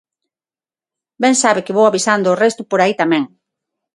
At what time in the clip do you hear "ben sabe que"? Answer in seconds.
1.23-1.75